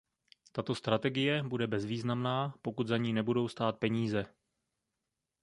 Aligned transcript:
Tato 0.51 0.73
strategie 0.75 1.43
bude 1.43 1.67
bezvýznamná, 1.67 2.53
pokud 2.61 2.87
za 2.87 2.97
ní 2.97 3.13
nebudou 3.13 3.47
stát 3.47 3.77
peníze. 3.77 4.25